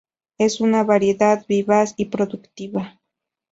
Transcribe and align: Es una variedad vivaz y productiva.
Es 0.39 0.61
una 0.61 0.83
variedad 0.83 1.45
vivaz 1.47 1.93
y 1.95 2.05
productiva. 2.05 2.99